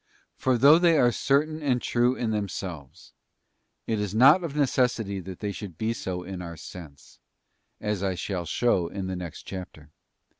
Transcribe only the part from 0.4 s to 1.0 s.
though they